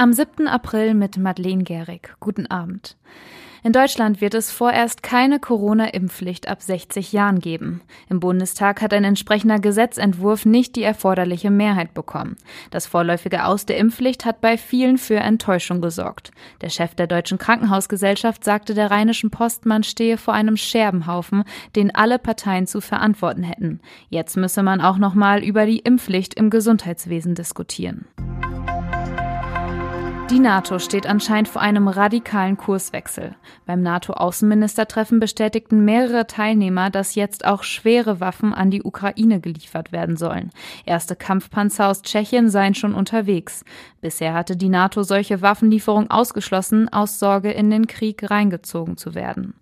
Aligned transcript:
Am 0.00 0.14
7. 0.14 0.48
April 0.48 0.94
mit 0.94 1.18
Madeleine 1.18 1.62
Gehrig. 1.62 2.14
Guten 2.20 2.46
Abend. 2.46 2.96
In 3.62 3.74
Deutschland 3.74 4.22
wird 4.22 4.32
es 4.32 4.50
vorerst 4.50 5.02
keine 5.02 5.38
Corona-Impfpflicht 5.38 6.48
ab 6.48 6.62
60 6.62 7.12
Jahren 7.12 7.38
geben. 7.38 7.82
Im 8.08 8.18
Bundestag 8.18 8.80
hat 8.80 8.94
ein 8.94 9.04
entsprechender 9.04 9.58
Gesetzentwurf 9.58 10.46
nicht 10.46 10.76
die 10.76 10.84
erforderliche 10.84 11.50
Mehrheit 11.50 11.92
bekommen. 11.92 12.38
Das 12.70 12.86
vorläufige 12.86 13.44
Aus 13.44 13.66
der 13.66 13.76
Impfpflicht 13.76 14.24
hat 14.24 14.40
bei 14.40 14.56
vielen 14.56 14.96
für 14.96 15.16
Enttäuschung 15.16 15.82
gesorgt. 15.82 16.30
Der 16.62 16.70
Chef 16.70 16.94
der 16.94 17.06
Deutschen 17.06 17.36
Krankenhausgesellschaft 17.36 18.42
sagte 18.42 18.72
der 18.72 18.90
Rheinischen 18.90 19.30
Post, 19.30 19.66
man 19.66 19.82
stehe 19.82 20.16
vor 20.16 20.32
einem 20.32 20.56
Scherbenhaufen, 20.56 21.44
den 21.76 21.94
alle 21.94 22.18
Parteien 22.18 22.66
zu 22.66 22.80
verantworten 22.80 23.42
hätten. 23.42 23.80
Jetzt 24.08 24.38
müsse 24.38 24.62
man 24.62 24.80
auch 24.80 24.96
noch 24.96 25.12
mal 25.12 25.44
über 25.44 25.66
die 25.66 25.80
Impfpflicht 25.80 26.32
im 26.32 26.48
Gesundheitswesen 26.48 27.34
diskutieren. 27.34 28.06
Die 30.30 30.38
NATO 30.38 30.78
steht 30.78 31.08
anscheinend 31.08 31.48
vor 31.48 31.60
einem 31.60 31.88
radikalen 31.88 32.56
Kurswechsel. 32.56 33.34
Beim 33.66 33.82
NATO-Außenministertreffen 33.82 35.18
bestätigten 35.18 35.84
mehrere 35.84 36.28
Teilnehmer, 36.28 36.88
dass 36.88 37.16
jetzt 37.16 37.44
auch 37.44 37.64
schwere 37.64 38.20
Waffen 38.20 38.54
an 38.54 38.70
die 38.70 38.84
Ukraine 38.84 39.40
geliefert 39.40 39.90
werden 39.90 40.16
sollen. 40.16 40.50
Erste 40.86 41.16
Kampfpanzer 41.16 41.88
aus 41.88 42.02
Tschechien 42.02 42.48
seien 42.48 42.76
schon 42.76 42.94
unterwegs. 42.94 43.64
Bisher 44.02 44.32
hatte 44.32 44.56
die 44.56 44.68
NATO 44.68 45.02
solche 45.02 45.42
Waffenlieferungen 45.42 46.12
ausgeschlossen, 46.12 46.88
aus 46.88 47.18
Sorge 47.18 47.50
in 47.50 47.68
den 47.68 47.88
Krieg 47.88 48.30
reingezogen 48.30 48.96
zu 48.96 49.16
werden. 49.16 49.54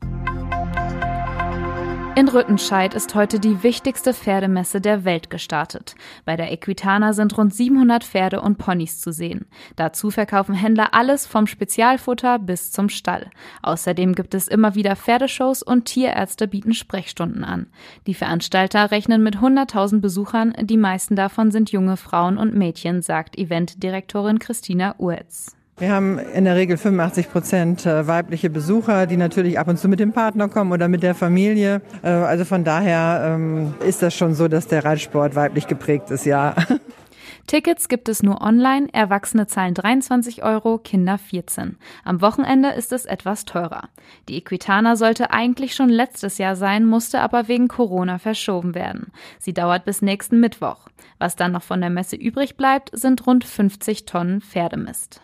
In 2.18 2.28
Rüttenscheid 2.28 2.94
ist 2.94 3.14
heute 3.14 3.38
die 3.38 3.62
wichtigste 3.62 4.12
Pferdemesse 4.12 4.80
der 4.80 5.04
Welt 5.04 5.30
gestartet. 5.30 5.94
Bei 6.24 6.34
der 6.34 6.50
Equitana 6.50 7.12
sind 7.12 7.38
rund 7.38 7.54
700 7.54 8.02
Pferde 8.02 8.40
und 8.40 8.58
Ponys 8.58 9.00
zu 9.00 9.12
sehen. 9.12 9.46
Dazu 9.76 10.10
verkaufen 10.10 10.56
Händler 10.56 10.94
alles 10.94 11.28
vom 11.28 11.46
Spezialfutter 11.46 12.40
bis 12.40 12.72
zum 12.72 12.88
Stall. 12.88 13.30
Außerdem 13.62 14.16
gibt 14.16 14.34
es 14.34 14.48
immer 14.48 14.74
wieder 14.74 14.96
Pferdeshows 14.96 15.62
und 15.62 15.84
Tierärzte 15.84 16.48
bieten 16.48 16.74
Sprechstunden 16.74 17.44
an. 17.44 17.68
Die 18.08 18.14
Veranstalter 18.14 18.90
rechnen 18.90 19.22
mit 19.22 19.36
100.000 19.36 20.00
Besuchern, 20.00 20.54
die 20.60 20.76
meisten 20.76 21.14
davon 21.14 21.52
sind 21.52 21.70
junge 21.70 21.96
Frauen 21.96 22.36
und 22.36 22.52
Mädchen, 22.52 23.00
sagt 23.00 23.38
Eventdirektorin 23.38 24.40
Christina 24.40 24.96
Uetz. 24.98 25.57
Wir 25.78 25.92
haben 25.92 26.18
in 26.18 26.44
der 26.44 26.56
Regel 26.56 26.76
85 26.76 27.30
Prozent 27.30 27.86
äh, 27.86 28.08
weibliche 28.08 28.50
Besucher, 28.50 29.06
die 29.06 29.16
natürlich 29.16 29.60
ab 29.60 29.68
und 29.68 29.78
zu 29.78 29.86
mit 29.88 30.00
dem 30.00 30.12
Partner 30.12 30.48
kommen 30.48 30.72
oder 30.72 30.88
mit 30.88 31.04
der 31.04 31.14
Familie. 31.14 31.80
Äh, 32.02 32.08
also 32.08 32.44
von 32.44 32.64
daher 32.64 33.34
ähm, 33.36 33.74
ist 33.86 34.02
das 34.02 34.12
schon 34.16 34.34
so, 34.34 34.48
dass 34.48 34.66
der 34.66 34.84
Reitsport 34.84 35.36
weiblich 35.36 35.68
geprägt 35.68 36.10
ist, 36.10 36.26
ja. 36.26 36.56
Tickets 37.46 37.88
gibt 37.88 38.08
es 38.08 38.24
nur 38.24 38.42
online, 38.42 38.88
Erwachsene 38.92 39.46
zahlen 39.46 39.72
23 39.72 40.42
Euro, 40.42 40.78
Kinder 40.78 41.16
14. 41.16 41.78
Am 42.04 42.20
Wochenende 42.20 42.70
ist 42.70 42.92
es 42.92 43.06
etwas 43.06 43.44
teurer. 43.44 43.88
Die 44.28 44.36
Equitana 44.36 44.96
sollte 44.96 45.30
eigentlich 45.30 45.74
schon 45.74 45.88
letztes 45.88 46.38
Jahr 46.38 46.56
sein, 46.56 46.84
musste 46.86 47.20
aber 47.20 47.46
wegen 47.46 47.68
Corona 47.68 48.18
verschoben 48.18 48.74
werden. 48.74 49.12
Sie 49.38 49.54
dauert 49.54 49.84
bis 49.84 50.02
nächsten 50.02 50.40
Mittwoch. 50.40 50.88
Was 51.18 51.36
dann 51.36 51.52
noch 51.52 51.62
von 51.62 51.80
der 51.80 51.88
Messe 51.90 52.16
übrig 52.16 52.56
bleibt, 52.56 52.90
sind 52.92 53.26
rund 53.26 53.44
50 53.44 54.04
Tonnen 54.06 54.40
Pferdemist. 54.40 55.22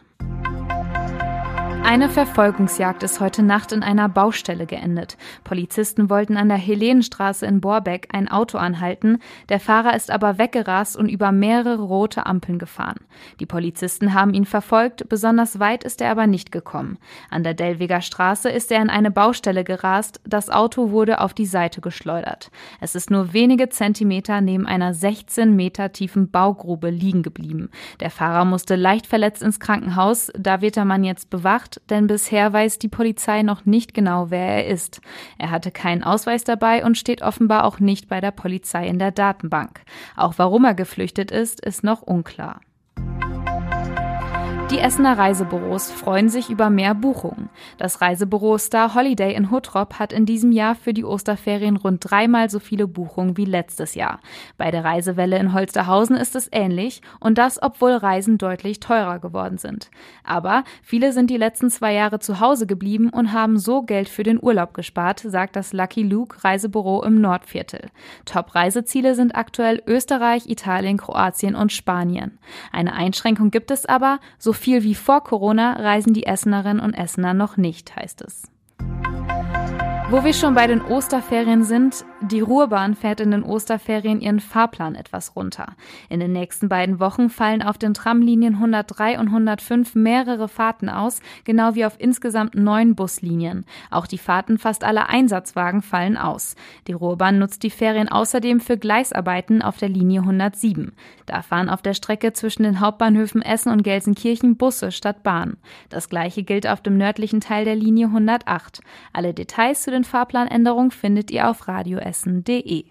Eine 1.86 2.08
Verfolgungsjagd 2.08 3.02
ist 3.02 3.20
heute 3.20 3.42
Nacht 3.42 3.70
in 3.70 3.82
einer 3.82 4.08
Baustelle 4.08 4.64
geendet. 4.64 5.18
Polizisten 5.44 6.08
wollten 6.08 6.38
an 6.38 6.48
der 6.48 6.56
Helenenstraße 6.56 7.44
in 7.44 7.60
Borbeck 7.60 8.08
ein 8.10 8.26
Auto 8.26 8.56
anhalten, 8.56 9.18
der 9.50 9.60
Fahrer 9.60 9.94
ist 9.94 10.10
aber 10.10 10.38
weggerast 10.38 10.96
und 10.96 11.10
über 11.10 11.30
mehrere 11.30 11.82
rote 11.82 12.24
Ampeln 12.24 12.58
gefahren. 12.58 13.00
Die 13.38 13.44
Polizisten 13.44 14.14
haben 14.14 14.32
ihn 14.32 14.46
verfolgt, 14.46 15.10
besonders 15.10 15.60
weit 15.60 15.84
ist 15.84 16.00
er 16.00 16.10
aber 16.10 16.26
nicht 16.26 16.50
gekommen. 16.52 16.96
An 17.30 17.44
der 17.44 17.52
Dellweger 17.52 18.00
Straße 18.00 18.48
ist 18.48 18.72
er 18.72 18.80
in 18.80 18.88
eine 18.88 19.10
Baustelle 19.10 19.62
gerast, 19.62 20.22
das 20.24 20.48
Auto 20.48 20.90
wurde 20.90 21.20
auf 21.20 21.34
die 21.34 21.46
Seite 21.46 21.82
geschleudert. 21.82 22.50
Es 22.80 22.94
ist 22.94 23.10
nur 23.10 23.34
wenige 23.34 23.68
Zentimeter 23.68 24.40
neben 24.40 24.66
einer 24.66 24.94
16 24.94 25.54
Meter 25.54 25.92
tiefen 25.92 26.30
Baugrube 26.30 26.88
liegen 26.88 27.22
geblieben. 27.22 27.68
Der 28.00 28.10
Fahrer 28.10 28.46
musste 28.46 28.74
leicht 28.74 29.06
verletzt 29.06 29.42
ins 29.42 29.60
Krankenhaus, 29.60 30.32
da 30.36 30.62
wird 30.62 30.76
der 30.76 30.86
Mann 30.86 31.04
jetzt 31.04 31.28
bewacht 31.28 31.73
denn 31.90 32.06
bisher 32.06 32.52
weiß 32.52 32.78
die 32.78 32.88
Polizei 32.88 33.42
noch 33.42 33.64
nicht 33.64 33.94
genau, 33.94 34.30
wer 34.30 34.46
er 34.46 34.66
ist. 34.66 35.00
Er 35.38 35.50
hatte 35.50 35.70
keinen 35.70 36.02
Ausweis 36.02 36.44
dabei 36.44 36.84
und 36.84 36.98
steht 36.98 37.22
offenbar 37.22 37.64
auch 37.64 37.80
nicht 37.80 38.08
bei 38.08 38.20
der 38.20 38.30
Polizei 38.30 38.86
in 38.86 38.98
der 38.98 39.10
Datenbank. 39.10 39.82
Auch 40.16 40.34
warum 40.36 40.64
er 40.64 40.74
geflüchtet 40.74 41.30
ist, 41.30 41.60
ist 41.60 41.84
noch 41.84 42.02
unklar. 42.02 42.60
Die 44.74 44.80
Essener 44.80 45.16
Reisebüros 45.16 45.92
freuen 45.92 46.28
sich 46.28 46.50
über 46.50 46.68
mehr 46.68 46.96
Buchungen. 46.96 47.48
Das 47.78 48.00
Reisebüro 48.00 48.58
Star 48.58 48.96
Holiday 48.96 49.32
in 49.32 49.52
Huttrop 49.52 50.00
hat 50.00 50.12
in 50.12 50.26
diesem 50.26 50.50
Jahr 50.50 50.74
für 50.74 50.92
die 50.92 51.04
Osterferien 51.04 51.76
rund 51.76 52.10
dreimal 52.10 52.50
so 52.50 52.58
viele 52.58 52.88
Buchungen 52.88 53.36
wie 53.36 53.44
letztes 53.44 53.94
Jahr. 53.94 54.18
Bei 54.58 54.72
der 54.72 54.82
Reisewelle 54.82 55.38
in 55.38 55.52
Holsterhausen 55.52 56.16
ist 56.16 56.34
es 56.34 56.48
ähnlich 56.50 57.02
und 57.20 57.38
das, 57.38 57.62
obwohl 57.62 57.92
Reisen 57.92 58.36
deutlich 58.36 58.80
teurer 58.80 59.20
geworden 59.20 59.58
sind. 59.58 59.92
Aber 60.24 60.64
viele 60.82 61.12
sind 61.12 61.30
die 61.30 61.36
letzten 61.36 61.70
zwei 61.70 61.94
Jahre 61.94 62.18
zu 62.18 62.40
Hause 62.40 62.66
geblieben 62.66 63.10
und 63.10 63.32
haben 63.32 63.58
so 63.58 63.82
Geld 63.82 64.08
für 64.08 64.24
den 64.24 64.42
Urlaub 64.42 64.74
gespart, 64.74 65.20
sagt 65.20 65.54
das 65.54 65.72
Lucky 65.72 66.02
Luke 66.02 66.42
Reisebüro 66.42 67.04
im 67.04 67.20
Nordviertel. 67.20 67.90
Top-Reiseziele 68.24 69.14
sind 69.14 69.36
aktuell 69.36 69.80
Österreich, 69.86 70.48
Italien, 70.48 70.96
Kroatien 70.96 71.54
und 71.54 71.70
Spanien. 71.70 72.40
Eine 72.72 72.94
Einschränkung 72.94 73.52
gibt 73.52 73.70
es 73.70 73.86
aber, 73.86 74.18
so 74.36 74.52
viel 74.64 74.82
wie 74.82 74.94
vor 74.94 75.22
Corona 75.22 75.74
reisen 75.74 76.14
die 76.14 76.24
Essenerinnen 76.24 76.80
und 76.80 76.94
Essener 76.94 77.34
noch 77.34 77.58
nicht, 77.58 77.94
heißt 77.96 78.22
es. 78.22 78.44
Wo 80.08 80.24
wir 80.24 80.32
schon 80.32 80.54
bei 80.54 80.66
den 80.66 80.80
Osterferien 80.80 81.64
sind, 81.64 82.06
die 82.30 82.40
Ruhrbahn 82.40 82.94
fährt 82.94 83.20
in 83.20 83.30
den 83.30 83.42
Osterferien 83.42 84.20
ihren 84.20 84.40
Fahrplan 84.40 84.94
etwas 84.94 85.36
runter. 85.36 85.74
In 86.08 86.20
den 86.20 86.32
nächsten 86.32 86.68
beiden 86.68 87.00
Wochen 87.00 87.28
fallen 87.28 87.62
auf 87.62 87.78
den 87.78 87.94
Tramlinien 87.94 88.54
103 88.54 89.18
und 89.18 89.28
105 89.28 89.94
mehrere 89.94 90.48
Fahrten 90.48 90.88
aus, 90.88 91.20
genau 91.44 91.74
wie 91.74 91.84
auf 91.84 91.96
insgesamt 91.98 92.54
neun 92.54 92.94
Buslinien. 92.94 93.64
Auch 93.90 94.06
die 94.06 94.18
Fahrten 94.18 94.58
fast 94.58 94.84
aller 94.84 95.08
Einsatzwagen 95.08 95.82
fallen 95.82 96.16
aus. 96.16 96.56
Die 96.86 96.92
Ruhrbahn 96.92 97.38
nutzt 97.38 97.62
die 97.62 97.70
Ferien 97.70 98.08
außerdem 98.08 98.60
für 98.60 98.78
Gleisarbeiten 98.78 99.62
auf 99.62 99.76
der 99.76 99.88
Linie 99.88 100.20
107. 100.20 100.92
Da 101.26 101.42
fahren 101.42 101.68
auf 101.68 101.82
der 101.82 101.94
Strecke 101.94 102.32
zwischen 102.32 102.62
den 102.62 102.80
Hauptbahnhöfen 102.80 103.42
Essen 103.42 103.70
und 103.70 103.82
Gelsenkirchen 103.82 104.56
Busse 104.56 104.92
statt 104.92 105.22
Bahn. 105.22 105.56
Das 105.88 106.08
gleiche 106.08 106.42
gilt 106.42 106.66
auf 106.66 106.80
dem 106.80 106.96
nördlichen 106.96 107.40
Teil 107.40 107.64
der 107.64 107.76
Linie 107.76 108.06
108. 108.06 108.80
Alle 109.12 109.34
Details 109.34 109.82
zu 109.82 109.90
den 109.90 110.04
Fahrplanänderungen 110.04 110.90
findet 110.90 111.30
ihr 111.30 111.48
auf 111.48 111.68
radioessen.de. 112.14 112.84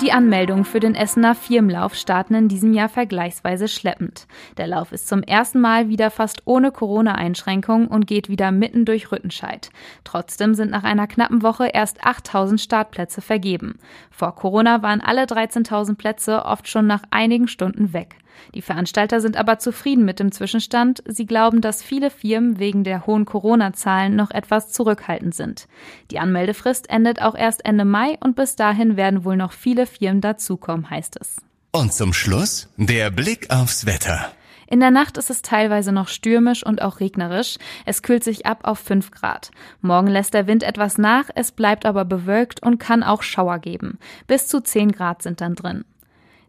Die 0.00 0.12
Anmeldungen 0.12 0.66
für 0.66 0.80
den 0.80 0.94
Essener 0.94 1.34
Firmenlauf 1.34 1.94
starten 1.94 2.34
in 2.34 2.48
diesem 2.48 2.74
Jahr 2.74 2.90
vergleichsweise 2.90 3.68
schleppend. 3.68 4.26
Der 4.58 4.66
Lauf 4.66 4.92
ist 4.92 5.08
zum 5.08 5.22
ersten 5.22 5.60
Mal 5.60 5.88
wieder 5.88 6.10
fast 6.10 6.42
ohne 6.44 6.72
Corona-Einschränkungen 6.72 7.86
und 7.86 8.06
geht 8.06 8.28
wieder 8.28 8.50
mitten 8.50 8.84
durch 8.84 9.10
Rüttenscheid. 9.10 9.70
Trotzdem 10.02 10.54
sind 10.54 10.70
nach 10.72 10.84
einer 10.84 11.06
knappen 11.06 11.42
Woche 11.42 11.68
erst 11.72 12.04
8000 12.04 12.60
Startplätze 12.60 13.22
vergeben. 13.22 13.78
Vor 14.10 14.34
Corona 14.34 14.82
waren 14.82 15.00
alle 15.00 15.24
13.000 15.24 15.94
Plätze 15.94 16.44
oft 16.44 16.68
schon 16.68 16.86
nach 16.86 17.04
einigen 17.10 17.48
Stunden 17.48 17.94
weg. 17.94 18.16
Die 18.54 18.62
Veranstalter 18.62 19.20
sind 19.20 19.36
aber 19.36 19.58
zufrieden 19.58 20.04
mit 20.04 20.20
dem 20.20 20.32
Zwischenstand. 20.32 21.02
Sie 21.06 21.26
glauben, 21.26 21.60
dass 21.60 21.82
viele 21.82 22.10
Firmen 22.10 22.58
wegen 22.58 22.84
der 22.84 23.06
hohen 23.06 23.24
Corona-Zahlen 23.24 24.16
noch 24.16 24.30
etwas 24.30 24.70
zurückhaltend 24.70 25.34
sind. 25.34 25.66
Die 26.10 26.18
Anmeldefrist 26.18 26.90
endet 26.90 27.20
auch 27.22 27.34
erst 27.34 27.64
Ende 27.64 27.84
Mai 27.84 28.16
und 28.20 28.36
bis 28.36 28.56
dahin 28.56 28.96
werden 28.96 29.24
wohl 29.24 29.36
noch 29.36 29.52
viele 29.52 29.86
Firmen 29.86 30.20
dazukommen, 30.20 30.90
heißt 30.90 31.18
es. 31.20 31.36
Und 31.72 31.92
zum 31.92 32.12
Schluss 32.12 32.68
der 32.76 33.10
Blick 33.10 33.50
aufs 33.50 33.86
Wetter. 33.86 34.30
In 34.66 34.80
der 34.80 34.90
Nacht 34.90 35.18
ist 35.18 35.30
es 35.30 35.42
teilweise 35.42 35.92
noch 35.92 36.08
stürmisch 36.08 36.64
und 36.64 36.80
auch 36.82 37.00
regnerisch. 37.00 37.58
Es 37.84 38.02
kühlt 38.02 38.24
sich 38.24 38.46
ab 38.46 38.60
auf 38.62 38.78
5 38.78 39.10
Grad. 39.10 39.50
Morgen 39.80 40.08
lässt 40.08 40.34
der 40.34 40.46
Wind 40.46 40.62
etwas 40.62 40.98
nach, 40.98 41.28
es 41.34 41.52
bleibt 41.52 41.84
aber 41.86 42.04
bewölkt 42.04 42.62
und 42.62 42.78
kann 42.78 43.02
auch 43.02 43.22
Schauer 43.22 43.58
geben. 43.58 43.98
Bis 44.26 44.48
zu 44.48 44.60
10 44.60 44.92
Grad 44.92 45.22
sind 45.22 45.40
dann 45.40 45.54
drin. 45.54 45.84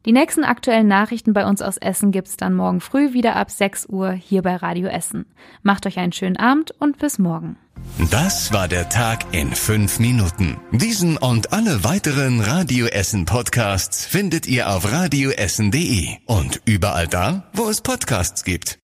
Die 0.06 0.12
nächsten 0.12 0.44
aktuellen 0.44 0.88
Nachrichten 0.88 1.34
bei 1.34 1.48
uns 1.48 1.64
aus 1.64 1.78
Essen 1.78 2.12
gibt's 2.12 2.38
dann 2.38 2.54
morgen 2.54 2.80
früh 2.80 3.14
wieder 3.14 3.36
ab 3.36 3.50
6 3.50 3.88
Uhr 3.90 4.12
hier 4.12 4.44
bei 4.44 4.56
Radio 4.56 4.88
Essen. 4.88 5.26
Macht 5.64 5.88
euch 5.88 5.98
einen 5.98 6.12
schönen 6.12 6.38
Abend 6.38 6.72
und 6.80 7.00
bis 7.00 7.18
morgen. 7.18 7.58
Das 8.12 8.54
war 8.54 8.68
der 8.68 8.90
Tag 8.90 9.26
in 9.32 9.54
fünf 9.54 10.00
Minuten. 10.00 10.58
Diesen 10.72 11.18
und 11.18 11.54
alle 11.54 11.84
weiteren 11.84 12.40
Radio 12.40 12.86
Essen 12.86 13.26
Podcasts 13.26 14.06
findet 14.06 14.48
ihr 14.48 14.70
auf 14.70 14.92
radioessen.de 14.92 16.10
und 16.26 16.62
überall 16.66 17.08
da, 17.08 17.50
wo 17.54 17.68
es 17.68 17.82
Podcasts 17.82 18.44
gibt. 18.44 18.74